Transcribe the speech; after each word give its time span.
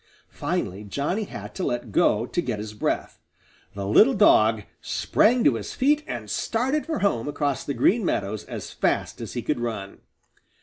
Finally 0.31 0.83
Johnny 0.83 1.25
had 1.25 1.53
to 1.53 1.63
let 1.63 1.91
go 1.91 2.25
to 2.25 2.41
get 2.41 2.57
his 2.57 2.73
breath. 2.73 3.19
The 3.75 3.85
little 3.85 4.15
dog 4.15 4.63
sprang 4.81 5.43
to 5.43 5.53
his 5.53 5.75
feet 5.75 6.03
and 6.07 6.27
started 6.27 6.87
for 6.87 7.01
home 7.05 7.27
across 7.27 7.63
the 7.63 7.75
Green 7.75 8.03
Meadows 8.03 8.43
as 8.45 8.71
fast 8.71 9.21
as 9.21 9.33
he 9.33 9.43
could 9.43 9.59
run. 9.59 9.99